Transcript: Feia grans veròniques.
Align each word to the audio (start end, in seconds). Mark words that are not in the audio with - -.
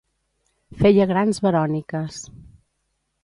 Feia 0.79 1.07
grans 1.11 1.41
veròniques. 1.47 2.19